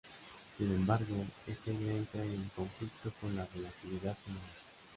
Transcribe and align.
Sin 0.57 0.73
embargo, 0.73 1.15
esta 1.45 1.69
idea 1.69 1.95
entra 1.95 2.23
en 2.23 2.49
conflicto 2.55 3.11
con 3.21 3.35
la 3.35 3.45
relatividad 3.53 4.17
general. 4.25 4.49